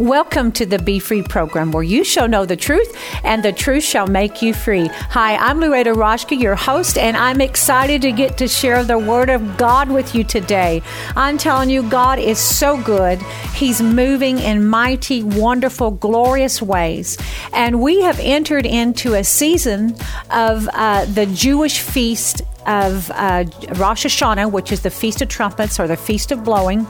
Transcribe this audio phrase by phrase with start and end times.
[0.00, 3.84] Welcome to the Be Free program where you shall know the truth and the truth
[3.84, 4.88] shall make you free.
[4.88, 9.30] Hi, I'm Loretta Roshka, your host, and I'm excited to get to share the Word
[9.30, 10.82] of God with you today.
[11.14, 13.22] I'm telling you, God is so good.
[13.54, 17.16] He's moving in mighty, wonderful, glorious ways.
[17.52, 19.94] And we have entered into a season
[20.30, 23.44] of uh, the Jewish feast of uh,
[23.76, 26.84] Rosh Hashanah, which is the Feast of Trumpets or the Feast of Blowing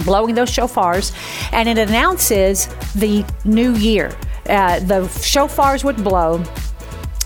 [0.00, 1.12] blowing those shofars,
[1.52, 4.16] and it announces the new year.
[4.48, 6.42] Uh, the shofars would blow,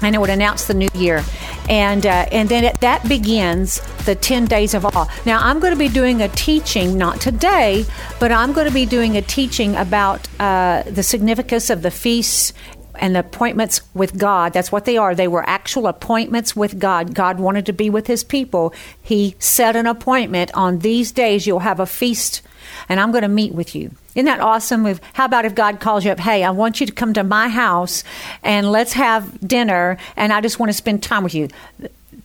[0.02, 1.24] and it would announce the new year.
[1.68, 5.06] And, uh, and then it, that begins the 10 days of awe.
[5.26, 7.84] Now, I'm going to be doing a teaching, not today,
[8.18, 12.52] but I'm going to be doing a teaching about uh, the significance of the feasts
[12.98, 14.52] and the appointments with God.
[14.52, 15.14] That's what they are.
[15.14, 17.14] They were actual appointments with God.
[17.14, 18.74] God wanted to be with his people.
[19.00, 21.46] He set an appointment on these days.
[21.46, 22.42] You'll have a feast
[22.88, 23.90] and I'm going to meet with you.
[24.14, 24.86] Isn't that awesome?
[24.86, 27.24] If, how about if God calls you up, hey, I want you to come to
[27.24, 28.04] my house
[28.42, 31.48] and let's have dinner and I just want to spend time with you.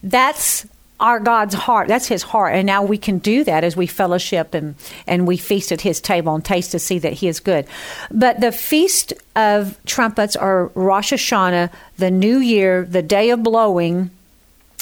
[0.02, 0.66] That's
[1.04, 1.90] our God's heart.
[1.90, 2.56] That's His heart.
[2.56, 6.00] And now we can do that as we fellowship and, and we feast at His
[6.00, 7.68] table and taste to see that He is good.
[8.10, 14.12] But the Feast of Trumpets or Rosh Hashanah, the New Year, the Day of Blowing,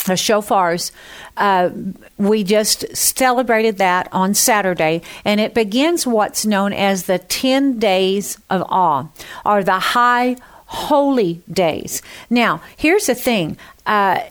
[0.05, 0.91] the shofars.
[1.37, 1.71] Uh,
[2.17, 8.37] we just celebrated that on Saturday, and it begins what's known as the 10 days
[8.49, 9.07] of awe,
[9.43, 12.01] or the high holy days.
[12.29, 13.57] Now, here's the thing.
[13.85, 14.21] Uh,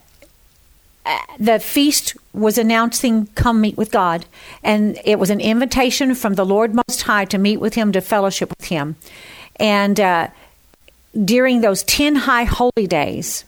[1.38, 4.26] the feast was announcing, Come meet with God.
[4.62, 8.00] And it was an invitation from the Lord Most High to meet with Him, to
[8.00, 8.96] fellowship with Him.
[9.56, 10.28] And uh,
[11.24, 13.44] during those 10 high holy days,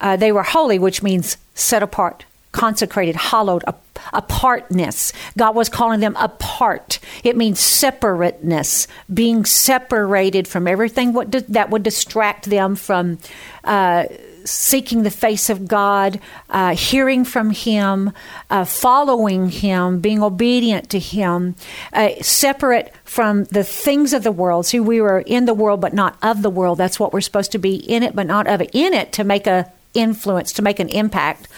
[0.00, 3.64] uh, they were holy, which means set apart, consecrated, hallowed,
[4.12, 5.12] apartness.
[5.36, 6.98] God was calling them apart.
[7.22, 13.18] It means separateness, being separated from everything what that would distract them from.
[13.62, 14.04] Uh,
[14.44, 18.12] seeking the face of God, uh, hearing from Him,
[18.50, 21.54] uh, following Him, being obedient to Him,
[21.92, 24.66] uh, separate from the things of the world.
[24.66, 26.78] See, we were in the world, but not of the world.
[26.78, 28.70] That's what we're supposed to be in it, but not of it.
[28.72, 31.48] In it to make a influence, to make an impact.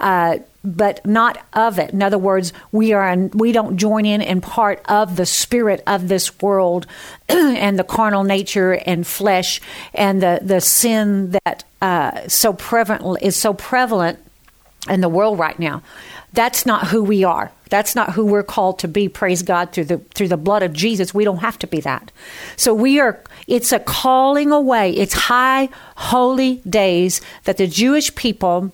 [0.00, 1.90] Uh, but not of it.
[1.90, 6.08] In other words, we are we don't join in and part of the spirit of
[6.08, 6.86] this world
[7.28, 9.60] and the carnal nature and flesh
[9.92, 14.18] and the the sin that uh, so prevalent is so prevalent
[14.88, 15.82] in the world right now.
[16.32, 17.50] That's not who we are.
[17.70, 19.08] That's not who we're called to be.
[19.08, 21.12] Praise God through the through the blood of Jesus.
[21.12, 22.12] We don't have to be that.
[22.56, 23.20] So we are.
[23.48, 24.92] It's a calling away.
[24.92, 28.72] It's high holy days that the Jewish people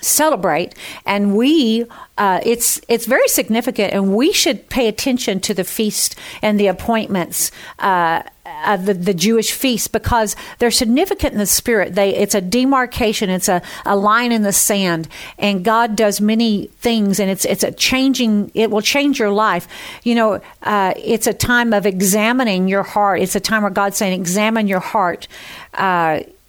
[0.00, 1.86] celebrate and we
[2.16, 6.66] uh, it's it's very significant and we should pay attention to the feast and the
[6.66, 8.22] appointments uh,
[8.66, 11.94] of the, the Jewish feast because they're significant in the spirit.
[11.94, 15.08] They it's a demarcation, it's a, a line in the sand,
[15.38, 18.50] and God does many things, and it's it's a changing.
[18.54, 19.68] It will change your life.
[20.02, 23.20] You know, uh, it's a time of examining your heart.
[23.20, 25.28] It's a time where God's saying, "Examine your heart."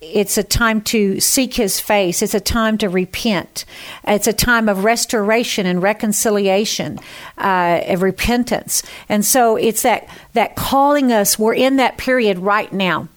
[0.02, 2.22] It's a time to seek his face.
[2.22, 3.66] It's a time to repent.
[4.08, 7.00] It's a time of restoration and reconciliation,
[7.38, 8.82] uh, of repentance.
[9.10, 13.10] And so it's that, that calling us, we're in that period right now.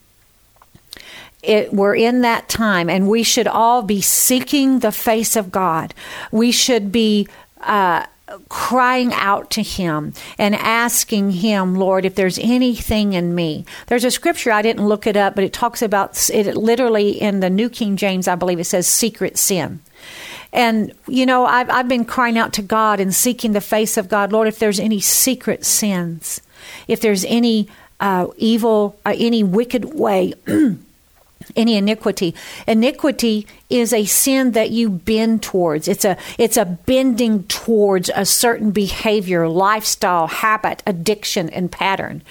[1.40, 5.94] It, we're in that time, and we should all be seeking the face of God.
[6.30, 7.28] We should be
[7.60, 8.06] uh,
[8.48, 13.64] crying out to him and asking him, Lord, if there's anything in me.
[13.86, 17.40] There's a scripture, I didn't look it up, but it talks about it literally in
[17.40, 19.80] the New King James, I believe it says secret sin.
[20.52, 24.08] And, you know, I've, I've been crying out to God and seeking the face of
[24.08, 26.42] God, Lord, if there's any secret sins,
[26.88, 27.68] if there's any
[28.00, 30.34] uh, evil, uh, any wicked way.
[31.56, 32.34] any iniquity.
[32.66, 35.88] Iniquity is a sin that you bend towards.
[35.88, 42.22] It's a it's a bending towards a certain behavior lifestyle habit addiction and pattern.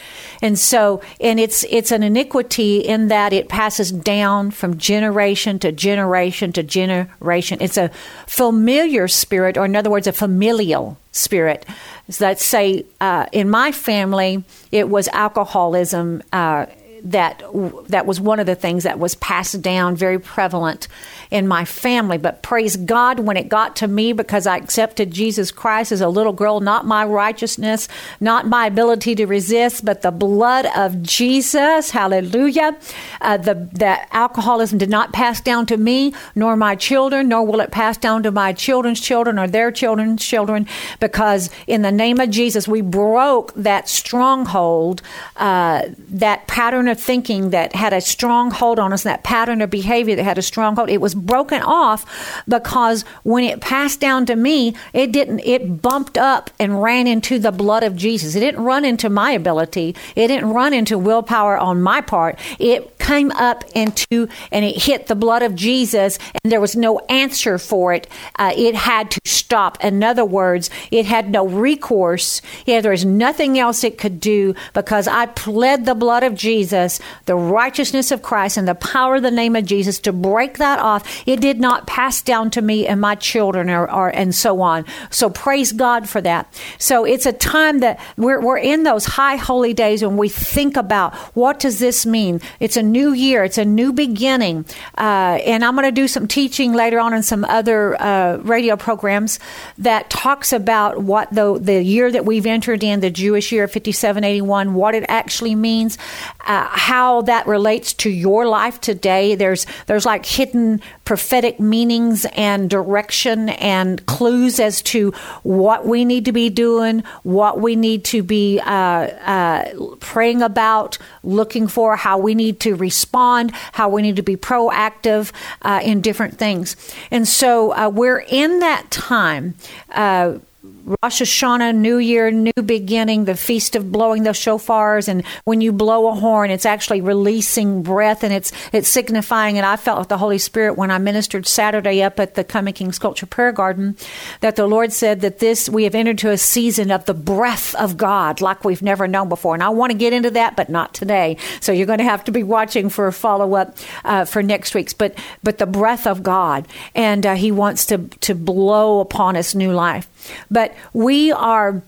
[0.41, 5.72] And so and it's it's an iniquity in that it passes down from generation to
[5.72, 7.58] generation to generation.
[7.59, 7.90] It's a
[8.28, 11.66] familiar spirit or in other words a familial spirit.
[12.09, 16.67] So let's say uh, in my family it was alcoholism uh,
[17.03, 17.43] that
[17.87, 20.87] that was one of the things that was passed down very prevalent
[21.29, 22.17] in my family.
[22.17, 26.09] But praise god when it got to me because i accepted jesus christ as a
[26.09, 27.87] little girl not my righteousness
[28.19, 32.77] not my ability to resist but the blood of jesus hallelujah
[33.21, 37.61] uh, the, the alcoholism did not pass down to me nor my children nor will
[37.61, 40.67] it pass down to my children's children or their children's children
[40.99, 45.01] because in the name of jesus we broke that stronghold
[45.37, 49.70] uh, that pattern of thinking that had a strong hold on us, that pattern of
[49.70, 54.26] behavior that had a strong hold, it was broken off because when it passed down
[54.26, 58.35] to me, it didn't, it bumped up and ran into the blood of Jesus.
[58.35, 59.96] It didn't run into my ability.
[60.16, 62.40] It didn't run into willpower on my part.
[62.59, 66.99] It came up into and it hit the blood of Jesus, and there was no
[67.09, 68.08] answer for it.
[68.37, 69.84] Uh, it had to stop.
[69.84, 72.41] In other words, it had no recourse.
[72.66, 76.80] Yeah, there was nothing else it could do because I pled the blood of Jesus,
[77.25, 80.79] the righteousness of Christ, and the power of the name of Jesus to break that
[80.79, 81.28] off.
[81.28, 84.85] It did not pass down to me and my children, or, or and so on.
[85.09, 86.53] So praise God for that.
[86.78, 90.78] So it's a time that we're we're in those high holy days when we think
[90.78, 92.41] about what does this mean.
[92.59, 93.43] It's a new year.
[93.43, 94.66] It's a new beginning.
[94.97, 98.75] Uh, and I'm going to do some teaching later on in some other uh, radio
[98.75, 99.39] programs
[99.77, 104.73] that talks about what the, the year that we've entered in, the Jewish year 5781,
[104.73, 105.97] what it actually means,
[106.41, 109.35] uh, how that relates to your life today.
[109.35, 115.12] There's, there's like hidden prophetic meanings and direction and clues as to
[115.44, 120.97] what we need to be doing, what we need to be uh, uh, praying about,
[121.23, 125.32] looking for, how we need to respond, how we need to be proactive
[125.64, 126.76] uh, in different things.
[127.12, 129.56] And so uh, we're in that time
[129.90, 130.38] uh,
[130.85, 135.72] Rosh Hashanah, New Year, New Beginning, the Feast of Blowing the Shofars, and when you
[135.72, 139.57] blow a horn, it's actually releasing breath, and it's it's signifying.
[139.57, 142.73] And I felt with the Holy Spirit when I ministered Saturday up at the Coming
[142.73, 143.95] King Sculpture Prayer Garden,
[144.39, 147.75] that the Lord said that this we have entered to a season of the breath
[147.75, 149.53] of God like we've never known before.
[149.53, 151.37] And I want to get into that, but not today.
[151.59, 154.73] So you're going to have to be watching for a follow up uh, for next
[154.73, 154.93] week's.
[154.93, 159.53] But but the breath of God, and uh, He wants to to blow upon us
[159.53, 160.07] new life.
[160.50, 161.82] But we are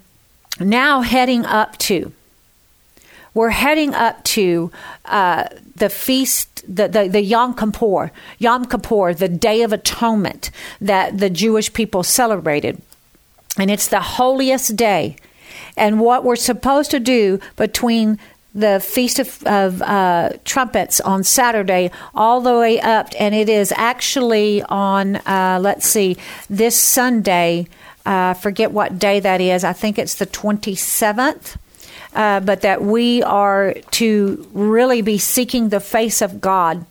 [0.59, 2.11] now heading up to,
[3.33, 4.71] we're heading up to
[5.05, 5.45] uh,
[5.75, 11.29] the feast, the, the, the Yom Kippur, Yom Kippur, the Day of Atonement that the
[11.29, 12.81] Jewish people celebrated.
[13.57, 15.15] And it's the holiest day.
[15.75, 18.19] And what we're supposed to do between
[18.53, 23.73] the Feast of, of uh, Trumpets on Saturday all the way up, and it is
[23.75, 26.17] actually on, uh, let's see,
[26.49, 27.67] this Sunday
[28.05, 29.63] uh, forget what day that is.
[29.63, 31.57] I think it's the 27th.
[32.15, 36.85] Uh, but that we are to really be seeking the face of God.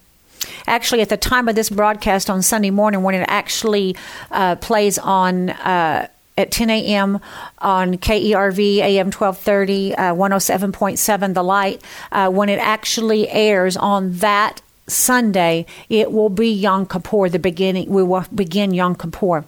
[0.66, 3.94] Actually, at the time of this broadcast on Sunday morning, when it actually
[4.32, 7.20] uh, plays on uh, at 10 a.m.
[7.58, 14.60] on KERV AM 1230, uh, 107.7 The Light, uh, when it actually airs on that
[14.92, 17.88] Sunday, it will be Yom Kippur, the beginning.
[17.90, 19.44] We will begin Yom Kippur,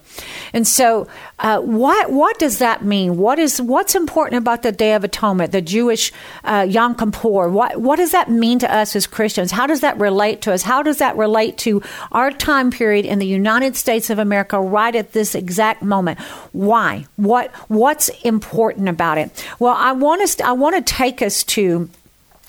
[0.53, 1.07] and so
[1.39, 3.17] uh, what what does that mean?
[3.17, 6.11] What is what's important about the Day of Atonement, the Jewish
[6.43, 7.49] uh, Yom Kippur?
[7.49, 9.51] What what does that mean to us as Christians?
[9.51, 10.61] How does that relate to us?
[10.61, 11.81] How does that relate to
[12.11, 16.19] our time period in the United States of America right at this exact moment?
[16.51, 17.05] Why?
[17.15, 19.45] What what's important about it?
[19.59, 20.39] Well, I want us.
[20.39, 21.89] I want to take us to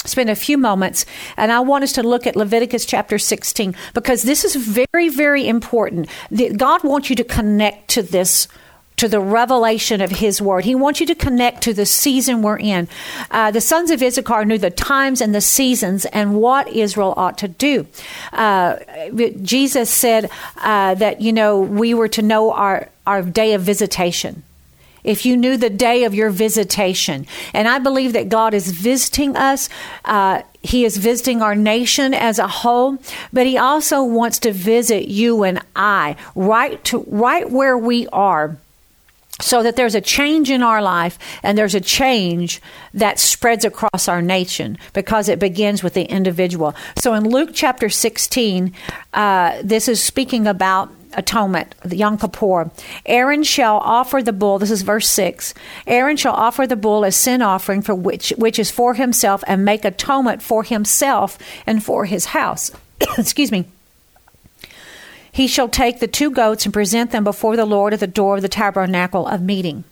[0.06, 1.06] spend a few moments
[1.36, 5.46] and I want us to look at Leviticus chapter 16 because this is very, very
[5.46, 6.08] important.
[6.56, 8.48] God wants you to connect to this.
[9.00, 10.64] To the revelation of His Word.
[10.64, 12.88] He wants you to connect to the season we're in.
[13.30, 17.36] Uh, the sons of Issachar knew the times and the seasons and what Israel ought
[17.36, 17.86] to do.
[18.32, 18.76] Uh,
[19.42, 20.30] Jesus said
[20.62, 24.42] uh, that, you know, we were to know our, our day of visitation
[25.06, 27.26] if you knew the day of your visitation.
[27.54, 29.70] And I believe that God is visiting us.
[30.04, 32.98] Uh, he is visiting our nation as a whole,
[33.32, 38.58] but He also wants to visit you and I right to right where we are
[39.40, 42.60] so that there's a change in our life and there's a change
[42.94, 46.74] that spreads across our nation because it begins with the individual.
[46.96, 48.72] So in Luke chapter 16,
[49.12, 52.70] uh, this is speaking about atonement, the Yom Kippur.
[53.04, 54.58] Aaron shall offer the bull.
[54.58, 55.54] This is verse six.
[55.86, 59.64] Aaron shall offer the bull as sin offering for which which is for himself, and
[59.64, 62.70] make atonement for himself and for his house.
[63.18, 63.66] Excuse me.
[65.36, 68.36] He shall take the two goats and present them before the Lord at the door
[68.36, 69.84] of the tabernacle of meeting.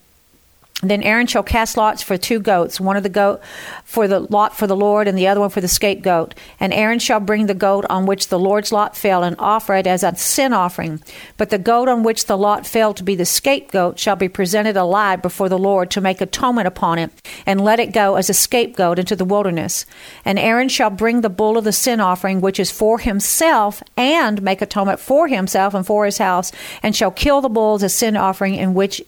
[0.90, 3.40] Then Aaron shall cast lots for two goats, one of the goat
[3.84, 6.34] for the lot for the Lord, and the other one for the scapegoat.
[6.60, 9.86] And Aaron shall bring the goat on which the Lord's lot fell, and offer it
[9.86, 11.02] as a sin offering.
[11.36, 14.76] But the goat on which the lot fell to be the scapegoat shall be presented
[14.76, 17.10] alive before the Lord to make atonement upon it,
[17.46, 19.86] and let it go as a scapegoat into the wilderness.
[20.24, 24.42] And Aaron shall bring the bull of the sin offering, which is for himself, and
[24.42, 27.88] make atonement for himself and for his house, and shall kill the bull as a
[27.88, 29.02] sin offering, in which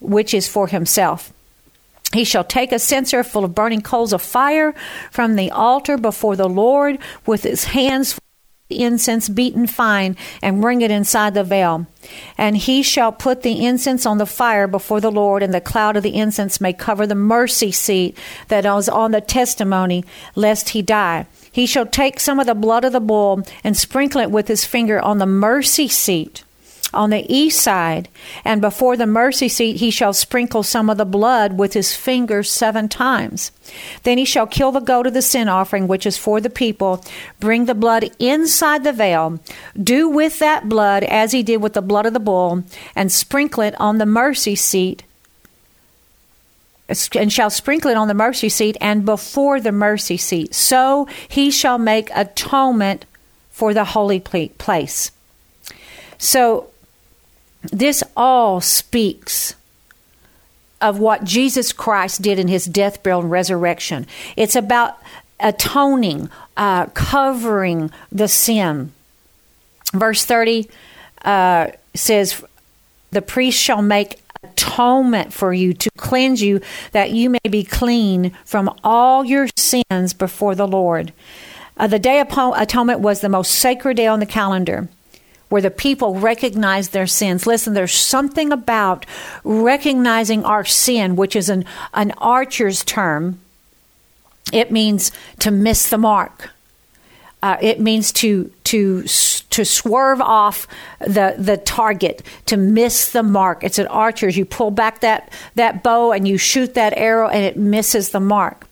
[0.00, 1.32] which is for himself.
[2.12, 4.74] He shall take a censer full of burning coals of fire
[5.10, 8.18] from the altar before the Lord with his hands
[8.68, 11.86] incense beaten fine and bring it inside the veil.
[12.36, 15.96] And he shall put the incense on the fire before the Lord, and the cloud
[15.96, 18.16] of the incense may cover the mercy seat
[18.48, 21.26] that is on the testimony, lest he die.
[21.50, 24.64] He shall take some of the blood of the bull and sprinkle it with his
[24.64, 26.42] finger on the mercy seat
[26.96, 28.08] on the east side,
[28.44, 32.50] and before the mercy seat he shall sprinkle some of the blood with his fingers
[32.50, 33.52] seven times.
[34.02, 37.04] Then he shall kill the goat of the sin offering, which is for the people,
[37.38, 39.38] bring the blood inside the veil,
[39.80, 43.62] do with that blood as he did with the blood of the bull, and sprinkle
[43.62, 45.02] it on the mercy seat
[47.16, 50.54] and shall sprinkle it on the mercy seat and before the mercy seat.
[50.54, 53.04] So he shall make atonement
[53.50, 55.10] for the holy place.
[56.18, 56.68] So
[57.62, 59.54] this all speaks
[60.80, 64.06] of what Jesus Christ did in his death, burial, and resurrection.
[64.36, 64.98] It's about
[65.40, 68.92] atoning, uh, covering the sin.
[69.92, 70.68] Verse 30
[71.24, 72.44] uh, says,
[73.10, 76.60] The priest shall make atonement for you to cleanse you,
[76.92, 81.12] that you may be clean from all your sins before the Lord.
[81.76, 84.88] Uh, the Day of Atonement was the most sacred day on the calendar
[85.48, 87.46] where the people recognize their sins.
[87.46, 89.06] Listen, there's something about
[89.44, 93.38] recognizing our sin, which is an, an archer's term.
[94.52, 96.50] It means to miss the mark.
[97.42, 100.66] Uh, it means to to to swerve off
[101.00, 103.62] the the target, to miss the mark.
[103.62, 104.36] It's an archer's.
[104.36, 108.20] You pull back that that bow and you shoot that arrow, and it misses the
[108.20, 108.66] mark.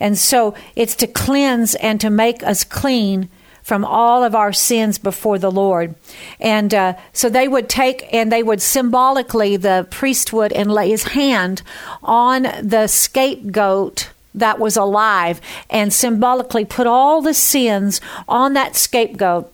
[0.00, 3.28] And so it's to cleanse and to make us clean
[3.64, 5.94] from all of our sins before the Lord.
[6.38, 10.90] And uh, so they would take and they would symbolically, the priest would and lay
[10.90, 11.62] his hand
[12.02, 15.40] on the scapegoat that was alive
[15.70, 19.50] and symbolically put all the sins on that scapegoat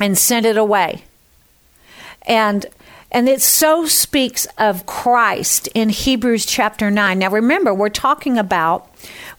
[0.00, 1.04] and send it away.
[2.22, 2.64] And
[3.16, 7.18] and it so speaks of Christ in Hebrews chapter 9.
[7.18, 8.90] Now remember, we're talking about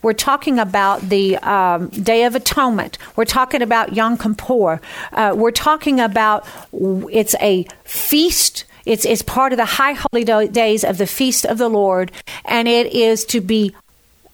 [0.02, 2.98] we're talking about the um, Day of Atonement.
[3.14, 4.80] We're talking about Yom Kippur.
[5.12, 8.64] Uh, we're talking about it's a feast.
[8.84, 12.10] It's, it's part of the high holy days of the feast of the Lord,
[12.44, 13.76] and it is to be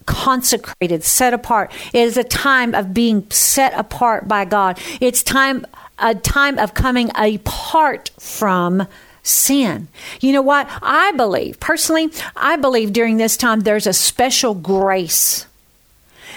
[0.06, 1.70] consecrated, set apart.
[1.92, 4.80] It is a time of being set apart by God.
[5.02, 5.66] It's time
[5.98, 8.86] a time of coming apart from
[9.24, 9.88] sin.
[10.20, 10.68] You know what?
[10.80, 15.46] I believe, personally, I believe during this time there's a special grace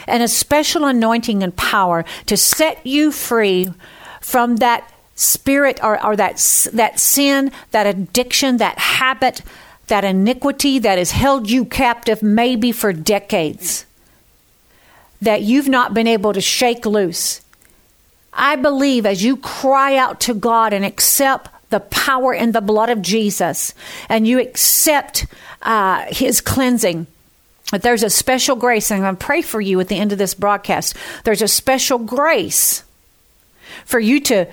[0.08, 3.72] and a special anointing and power to set you free
[4.22, 6.38] from that spirit or, or that,
[6.74, 9.41] that sin, that addiction, that habit,
[9.88, 13.86] that iniquity that has held you captive maybe for decades,
[15.22, 17.41] that you've not been able to shake loose.
[18.32, 22.89] I believe as you cry out to God and accept the power in the blood
[22.89, 23.74] of Jesus
[24.09, 25.25] and you accept
[25.62, 27.07] uh, his cleansing,
[27.71, 30.12] but there's a special grace, and I'm going to pray for you at the end
[30.12, 30.95] of this broadcast.
[31.25, 32.83] There's a special grace
[33.86, 34.45] for you to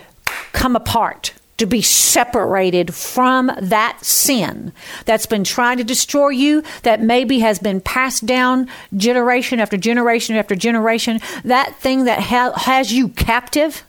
[0.52, 4.73] come apart, to be separated from that sin
[5.04, 10.35] that's been trying to destroy you, that maybe has been passed down generation after generation
[10.35, 13.85] after generation, that thing that ha- has you captive.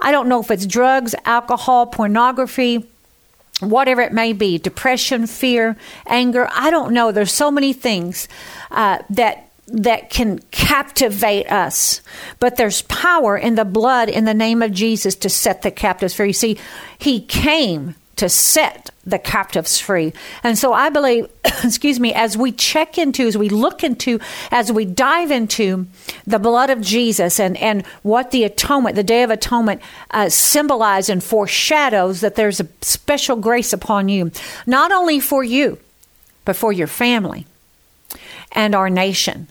[0.00, 2.88] I don't know if it's drugs, alcohol, pornography,
[3.60, 5.76] whatever it may be depression fear
[6.06, 6.48] anger.
[6.52, 7.12] I don't know.
[7.12, 8.28] There's so many things
[8.70, 12.00] uh, that that can captivate us.
[12.40, 16.14] But there's power in the blood in the name of jesus to set the captives
[16.14, 16.28] free.
[16.28, 16.58] You see
[16.98, 20.12] he came to set the captives free.
[20.42, 21.26] And so I believe,
[21.64, 25.86] excuse me, as we check into, as we look into, as we dive into
[26.26, 31.08] the blood of Jesus and, and what the atonement, the Day of Atonement, uh, symbolizes
[31.08, 34.30] and foreshadows that there's a special grace upon you,
[34.66, 35.78] not only for you,
[36.44, 37.46] but for your family
[38.52, 39.48] and our nation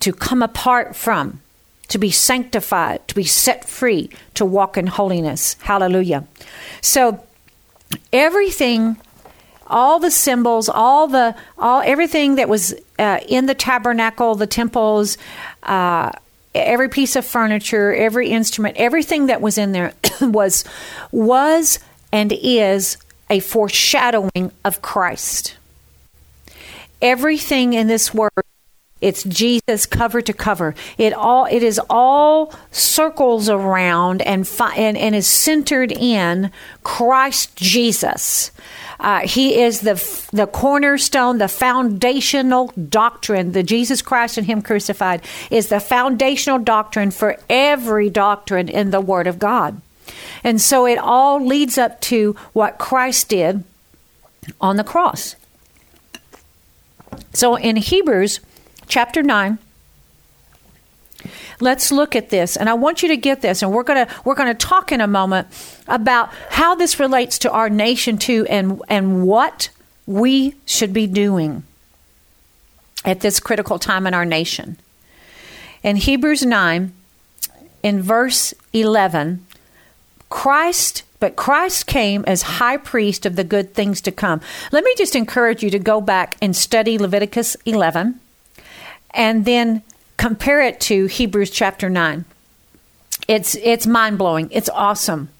[0.00, 1.40] to come apart from
[1.88, 5.56] to be sanctified, to be set free, to walk in holiness.
[5.60, 6.26] Hallelujah.
[6.82, 7.25] So,
[8.12, 8.96] everything
[9.68, 15.18] all the symbols, all the all everything that was uh, in the tabernacle, the temples,
[15.64, 16.12] uh,
[16.54, 20.64] every piece of furniture, every instrument, everything that was in there was
[21.10, 21.78] was
[22.12, 22.96] and is
[23.28, 25.56] a foreshadowing of Christ.
[27.02, 28.30] Everything in this word
[29.00, 30.74] it's Jesus cover to cover.
[30.96, 36.50] It all it is all circles around and fi- and, and is centered in
[36.82, 38.50] Christ Jesus.
[38.98, 39.94] Uh, he is the
[40.32, 43.52] the cornerstone, the foundational doctrine.
[43.52, 49.00] The Jesus Christ and Him crucified is the foundational doctrine for every doctrine in the
[49.02, 49.80] Word of God.
[50.42, 53.62] And so it all leads up to what Christ did
[54.58, 55.36] on the cross.
[57.34, 58.40] So in Hebrews
[58.86, 59.58] chapter 9,
[61.60, 64.14] let's look at this and i want you to get this and we're going to
[64.24, 65.48] we're to talk in a moment
[65.88, 69.70] about how this relates to our nation too and and what
[70.06, 71.62] we should be doing
[73.04, 74.76] at this critical time in our nation.
[75.82, 76.92] In hebrews 9
[77.82, 79.46] in verse 11
[80.28, 84.42] christ but Christ came as high priest of the good things to come.
[84.70, 88.20] Let me just encourage you to go back and study Leviticus 11
[89.16, 89.82] and then
[90.16, 92.24] compare it to Hebrews chapter 9.
[93.26, 94.48] It's it's mind-blowing.
[94.52, 95.30] It's awesome.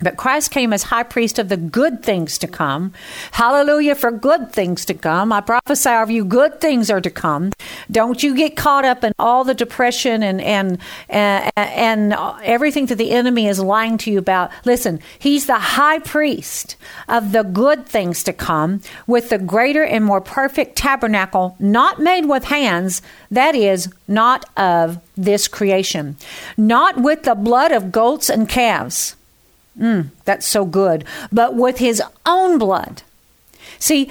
[0.00, 2.92] But Christ came as high priest of the good things to come.
[3.32, 5.32] Hallelujah for good things to come.
[5.32, 7.52] I prophesy over you, good things are to come.
[7.90, 10.78] Don't you get caught up in all the depression and and
[11.08, 14.50] and, and everything that the enemy is lying to you about.
[14.64, 16.76] Listen, he's the high priest
[17.08, 22.26] of the good things to come with the greater and more perfect tabernacle, not made
[22.26, 26.16] with hands, that is, not of this creation,
[26.56, 29.16] not with the blood of goats and calves
[29.78, 31.04] Mm, that's so good.
[31.32, 33.02] But with his own blood.
[33.78, 34.10] See,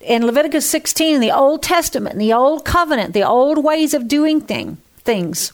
[0.00, 4.06] in Leviticus 16, in the Old Testament, in the Old Covenant, the old ways of
[4.06, 5.52] doing thing, things,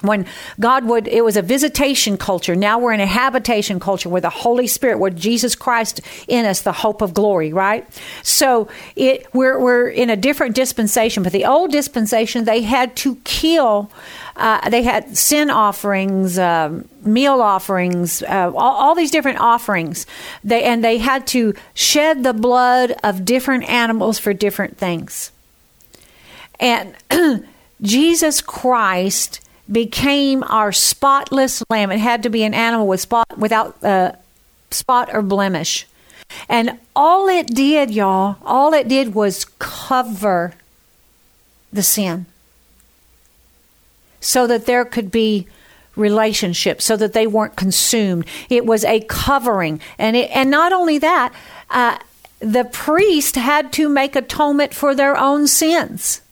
[0.00, 0.26] when
[0.60, 2.54] God would, it was a visitation culture.
[2.54, 6.62] Now we're in a habitation culture where the Holy Spirit, where Jesus Christ in us,
[6.62, 7.86] the hope of glory, right?
[8.22, 11.24] So it, we're, we're in a different dispensation.
[11.24, 13.90] But the old dispensation, they had to kill,
[14.38, 20.06] uh, they had sin offerings, um, meal offerings, uh, all, all, these different offerings.
[20.44, 25.32] They, and they had to shed the blood of different animals for different things.
[26.60, 26.94] And
[27.82, 29.40] Jesus Christ
[29.70, 31.90] became our spotless lamb.
[31.90, 34.12] It had to be an animal with spot without uh,
[34.70, 35.86] spot or blemish.
[36.48, 40.54] And all it did, y'all, all it did was cover
[41.72, 42.26] the sin
[44.20, 45.46] so that there could be
[45.98, 48.24] relationships so that they weren't consumed.
[48.48, 49.80] It was a covering.
[49.98, 51.34] And it, and not only that,
[51.70, 51.98] uh,
[52.38, 56.22] the priest had to make atonement for their own sins.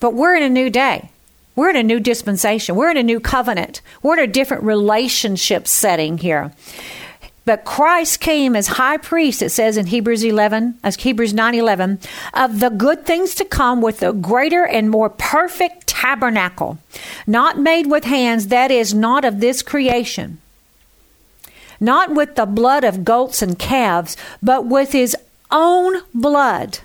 [0.00, 1.10] But we're in a new day.
[1.56, 2.76] We're in a new dispensation.
[2.76, 3.80] We're in a new covenant.
[4.00, 6.52] We're in a different relationship setting here.
[7.44, 11.98] But Christ came as high priest, it says in Hebrews 11, as Hebrews 9 11,
[12.34, 16.78] of the good things to come with a greater and more perfect tabernacle,
[17.26, 20.38] not made with hands, that is, not of this creation,
[21.80, 25.16] not with the blood of goats and calves, but with his
[25.50, 26.78] own blood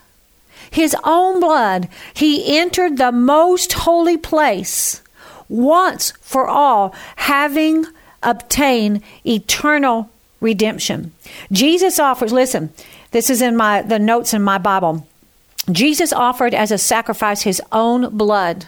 [0.73, 5.03] his own blood, he entered the most holy place
[5.47, 7.85] once for all, having
[8.23, 10.09] obtained eternal
[10.41, 11.11] redemption.
[11.51, 12.71] Jesus offers, listen,
[13.11, 15.07] this is in my the notes in my Bible.
[15.71, 18.65] Jesus offered as a sacrifice his own blood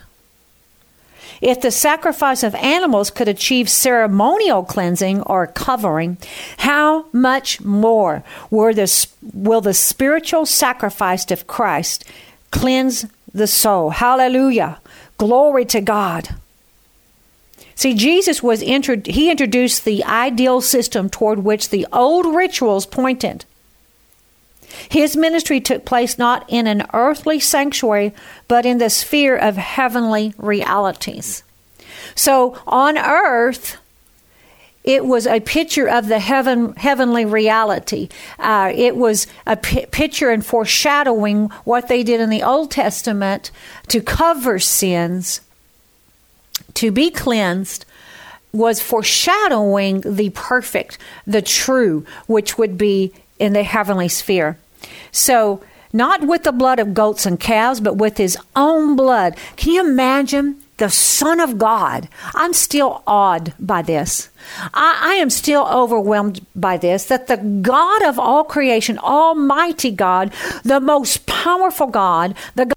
[1.42, 6.18] if the sacrifice of animals could achieve ceremonial cleansing or covering,
[6.58, 12.06] how much more will the spiritual sacrifice of Christ
[12.52, 13.92] cleanse the soul?
[13.92, 14.80] Hallelujah.
[15.18, 16.36] Glory to God.
[17.76, 23.44] See, Jesus was entered, he introduced the ideal system toward which the old rituals pointed.
[24.90, 28.14] His ministry took place not in an earthly sanctuary,
[28.48, 31.44] but in the sphere of heavenly realities.
[32.16, 33.78] So on earth,
[34.86, 38.08] it was a picture of the heaven, heavenly reality.
[38.38, 43.50] Uh, it was a p- picture and foreshadowing what they did in the Old Testament
[43.88, 45.42] to cover sins,
[46.76, 47.86] to be cleansed,
[48.54, 54.58] was foreshadowing the perfect, the true, which would be in the heavenly sphere.
[55.12, 55.62] So,
[55.94, 59.38] not with the blood of goats and calves, but with his own blood.
[59.56, 62.10] Can you imagine the Son of God.
[62.34, 64.30] I'm still awed by this.
[64.74, 70.34] I, I, am still overwhelmed by this that the God of all creation, Almighty God,
[70.64, 72.76] the most powerful God, the God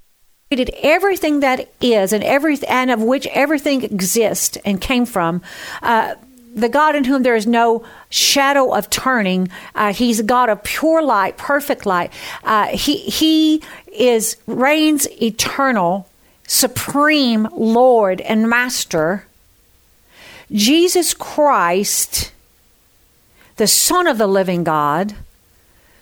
[0.48, 5.42] created everything that is and every and of which everything exists and came from.
[5.82, 6.14] Uh,
[6.60, 9.50] the God in whom there is no shadow of turning.
[9.74, 12.12] Uh, he's a God of pure light, perfect light.
[12.44, 16.08] Uh, he he is reigns eternal,
[16.46, 19.26] supreme Lord and Master.
[20.50, 22.32] Jesus Christ,
[23.56, 25.14] the Son of the living God,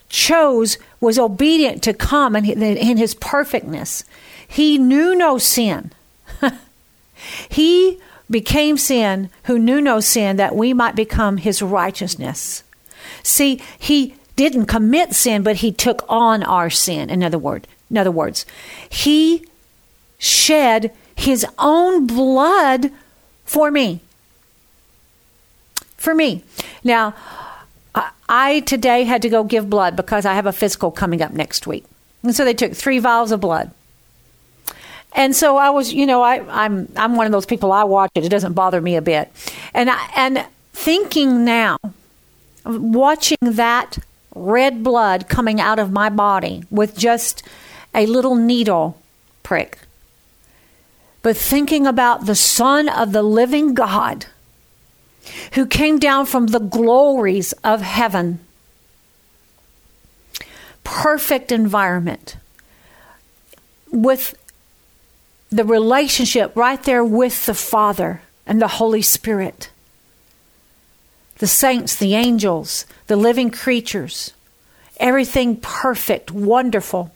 [0.08, 4.04] chose was obedient to come in, in his perfectness.
[4.46, 5.90] He knew no sin.
[7.48, 12.64] he became sin who knew no sin that we might become his righteousness.
[13.22, 17.10] See, he didn't commit sin, but he took on our sin.
[17.10, 18.44] In other word, in other words,
[18.88, 19.46] he
[20.18, 22.90] shed his own blood
[23.44, 24.00] for me.
[25.96, 26.44] For me.
[26.84, 27.14] Now,
[28.28, 31.66] I today had to go give blood because I have a physical coming up next
[31.66, 31.84] week.
[32.22, 33.70] And so they took three vials of blood.
[35.16, 37.72] And so I was, you know, I, I'm I'm one of those people.
[37.72, 39.32] I watch it; it doesn't bother me a bit.
[39.72, 41.78] And I, and thinking now,
[42.66, 43.98] watching that
[44.34, 47.42] red blood coming out of my body with just
[47.94, 49.00] a little needle
[49.42, 49.78] prick,
[51.22, 54.26] but thinking about the Son of the Living God,
[55.54, 58.38] who came down from the glories of heaven,
[60.84, 62.36] perfect environment
[63.90, 64.34] with
[65.56, 69.70] the relationship right there with the Father and the Holy Spirit.
[71.38, 74.32] The saints, the angels, the living creatures,
[74.98, 77.12] everything perfect, wonderful.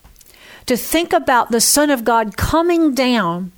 [0.67, 3.53] To think about the Son of God coming down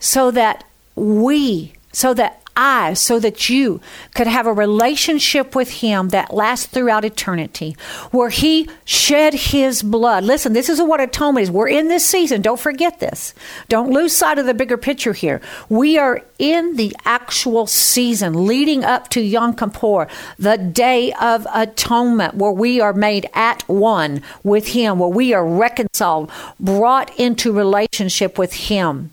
[0.00, 3.80] so that we, so that I so that you
[4.14, 7.76] could have a relationship with Him that lasts throughout eternity,
[8.10, 10.24] where He shed His blood.
[10.24, 11.50] Listen, this is what atonement is.
[11.50, 12.42] We're in this season.
[12.42, 13.34] Don't forget this.
[13.68, 15.40] Don't lose sight of the bigger picture here.
[15.68, 22.34] We are in the actual season leading up to Yom Kippur, the day of atonement,
[22.34, 28.38] where we are made at one with Him, where we are reconciled, brought into relationship
[28.38, 29.10] with Him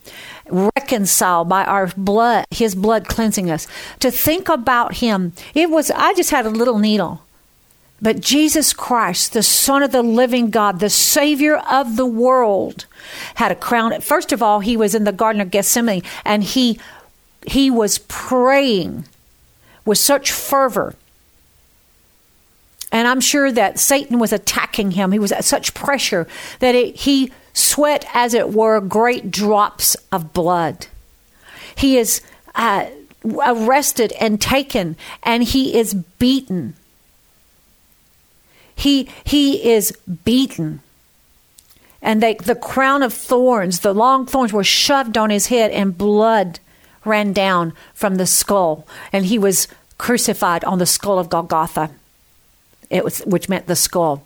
[0.51, 3.67] reconciled by our blood, his blood cleansing us.
[3.99, 7.21] To think about him, it was, I just had a little needle.
[8.01, 12.85] But Jesus Christ, the Son of the living God, the Savior of the world,
[13.35, 13.99] had a crown.
[14.01, 16.79] First of all, he was in the Garden of Gethsemane and he,
[17.45, 19.05] he was praying
[19.85, 20.95] with such fervor.
[22.91, 25.11] And I'm sure that Satan was attacking him.
[25.11, 26.27] He was at such pressure
[26.59, 30.87] that it, he sweat, as it were, great drops of blood.
[31.75, 32.21] He is
[32.55, 32.87] uh,
[33.23, 36.75] arrested and taken, and he is beaten.
[38.75, 39.91] He, he is
[40.23, 40.81] beaten.
[42.01, 45.97] And they, the crown of thorns, the long thorns, were shoved on his head, and
[45.97, 46.59] blood
[47.03, 48.87] ran down from the skull.
[49.11, 51.91] And he was crucified on the skull of Golgotha,
[52.89, 54.23] it was, which meant the skull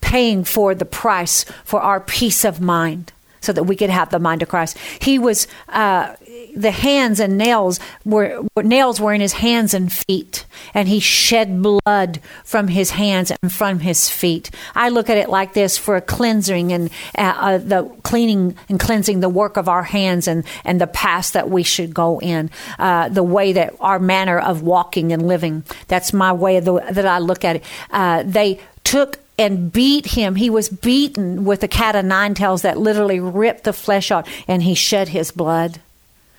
[0.00, 4.18] paying for the price for our peace of mind so that we could have the
[4.18, 4.78] mind of Christ.
[5.00, 6.14] He was uh,
[6.54, 11.60] the hands and nails were, nails were in his hands and feet, and he shed
[11.60, 14.50] blood from his hands and from his feet.
[14.74, 18.78] I look at it like this for a cleansing and uh, uh, the cleaning and
[18.78, 22.50] cleansing the work of our hands and and the path that we should go in,
[22.78, 25.64] uh, the way that our manner of walking and living.
[25.88, 27.64] That's my way the, that I look at it.
[27.90, 30.36] Uh, they took and beat him.
[30.36, 34.26] He was beaten with a cat of nine tails that literally ripped the flesh out,
[34.48, 35.80] and he shed his blood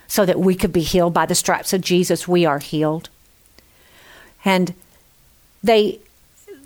[0.07, 1.13] so that we could be healed.
[1.13, 3.09] By the stripes of Jesus, we are healed.
[4.45, 4.73] And
[5.63, 5.99] they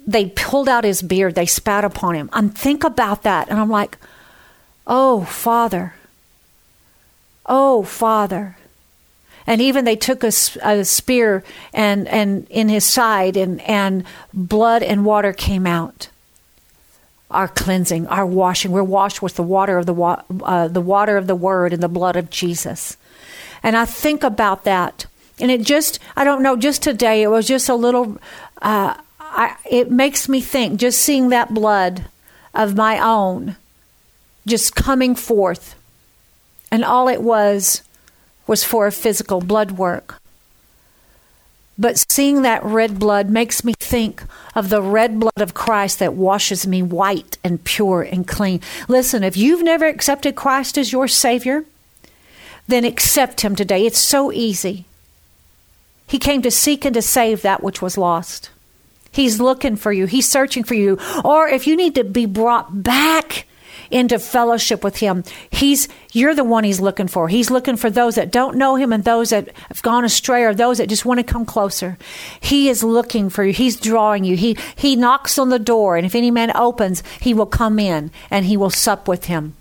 [0.06, 2.30] they pulled out his beard, they spat upon him.
[2.32, 3.98] I'm think about that, and I'm like,
[4.86, 5.94] oh Father,
[7.46, 8.58] oh Father.
[9.46, 14.84] And even they took a, a spear and, and in his side, and, and blood
[14.84, 16.10] and water came out
[17.30, 18.72] our cleansing, our washing.
[18.72, 21.84] We're washed with the water of the wa- uh, the water of the Word and
[21.84, 22.98] the blood of Jesus.
[23.64, 25.06] And I think about that,
[25.40, 26.56] and it just I don't know.
[26.56, 28.18] Just today, it was just a little.
[28.62, 32.06] Uh, I, it makes me think just seeing that blood
[32.54, 33.58] of my own
[34.48, 35.76] just coming forth,
[36.72, 37.84] and all it was
[38.48, 40.22] was for a physical blood work.
[41.78, 44.24] But seeing that red blood makes me think
[44.56, 48.62] of the red blood of Christ that washes me white and pure and clean.
[48.88, 51.66] Listen, if you've never accepted Christ as your Savior,
[52.68, 53.86] then accept Him today.
[53.86, 54.86] It's so easy.
[56.08, 58.50] He came to seek and to save that which was lost.
[59.12, 60.98] He's looking for you, He's searching for you.
[61.24, 63.46] Or if you need to be brought back
[63.90, 65.24] into fellowship with him.
[65.50, 67.28] He's you're the one he's looking for.
[67.28, 70.54] He's looking for those that don't know him and those that have gone astray or
[70.54, 71.98] those that just want to come closer.
[72.40, 73.54] He is looking for you.
[73.54, 74.36] He's drawing you.
[74.36, 78.12] He he knocks on the door and if any man opens, he will come in
[78.30, 79.56] and he will sup with him.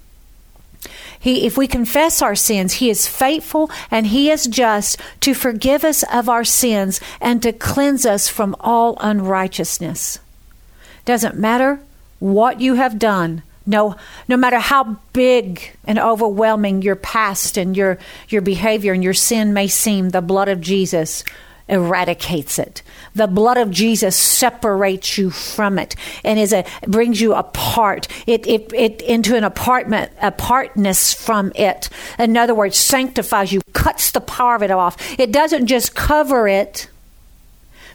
[1.18, 5.84] He, if we confess our sins, He is faithful and He is just to forgive
[5.84, 10.18] us of our sins and to cleanse us from all unrighteousness.
[11.04, 11.80] Doesn't matter
[12.18, 13.96] what you have done, no,
[14.28, 17.98] no matter how big and overwhelming your past and your,
[18.28, 21.24] your behavior and your sin may seem, the blood of Jesus
[21.68, 22.82] eradicates it.
[23.14, 28.06] The blood of Jesus separates you from it and is a brings you apart.
[28.26, 31.88] It, it, it into an apartment apartness from it.
[32.18, 34.96] In other words, sanctifies you, cuts the power of it off.
[35.18, 36.88] It doesn't just cover it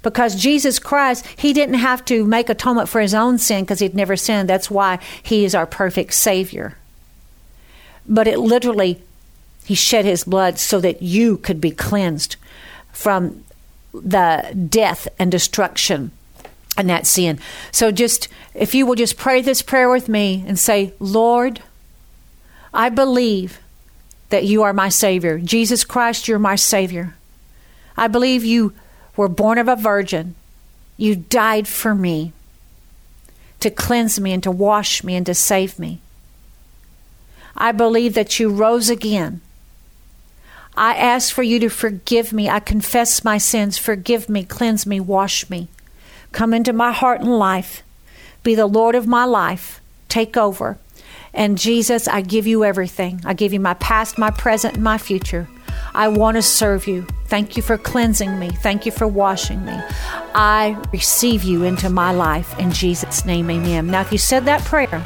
[0.01, 3.95] because Jesus Christ, he didn't have to make atonement for his own sin because he'd
[3.95, 4.49] never sinned.
[4.49, 6.77] That's why he is our perfect Savior.
[8.07, 9.01] But it literally,
[9.63, 12.35] he shed his blood so that you could be cleansed
[12.91, 13.43] from
[13.93, 16.11] the death and destruction
[16.77, 17.39] and that sin.
[17.71, 21.61] So just, if you will just pray this prayer with me and say, Lord,
[22.73, 23.59] I believe
[24.29, 25.37] that you are my Savior.
[25.37, 27.15] Jesus Christ, you're my Savior.
[27.97, 28.73] I believe you
[29.15, 30.35] were born of a virgin.
[30.97, 32.33] You died for me
[33.59, 35.99] to cleanse me and to wash me and to save me.
[37.55, 39.41] I believe that you rose again.
[40.75, 42.49] I ask for you to forgive me.
[42.49, 43.77] I confess my sins.
[43.77, 45.67] Forgive me, cleanse me, wash me.
[46.31, 47.83] Come into my heart and life.
[48.43, 49.81] Be the Lord of my life.
[50.07, 50.77] Take over.
[51.33, 53.21] And Jesus, I give you everything.
[53.25, 55.47] I give you my past, my present, and my future.
[55.93, 57.05] I want to serve you.
[57.25, 58.49] Thank you for cleansing me.
[58.49, 59.77] Thank you for washing me.
[60.33, 63.87] I receive you into my life in Jesus' name, amen.
[63.87, 65.03] Now, if you said that prayer,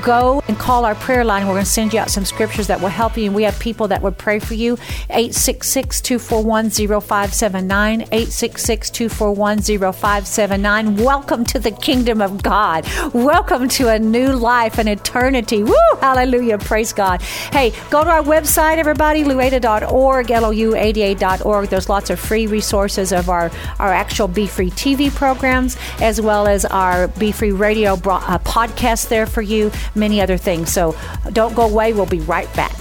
[0.00, 1.46] go and call our prayer line.
[1.46, 3.26] We're going to send you out some scriptures that will help you.
[3.26, 4.74] And we have people that would pray for you.
[5.10, 8.02] 866 241 0579.
[8.02, 10.96] 866 241 0579.
[10.96, 12.86] Welcome to the kingdom of God.
[13.12, 15.62] Welcome to a new life and eternity.
[15.62, 15.74] Woo!
[16.00, 16.58] Hallelujah.
[16.58, 17.22] Praise God.
[17.22, 21.68] Hey, go to our website, everybody, louada.org, L-O-U-A-D-A.org.
[21.68, 26.46] There's lots of free resources of our, our actual Be Free TV programs, as well
[26.46, 30.72] as our Be Free Radio uh, podcast there for you many other things.
[30.72, 30.96] So
[31.32, 31.92] don't go away.
[31.92, 32.76] We'll be right back.